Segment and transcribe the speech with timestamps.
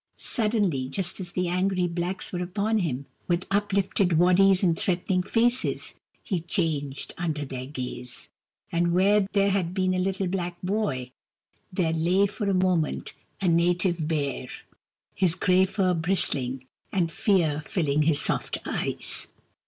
[0.17, 5.93] Suddenly, just as the angry blacks were upon him, with uplifted waddies and threatening faces,
[6.23, 8.27] he changed under their gaze;
[8.71, 11.11] and where there had been a little black boy
[11.71, 14.47] there lay for a moment a Native Bear,
[15.13, 19.27] his grey fur bristling, and fear filling his soft eyes.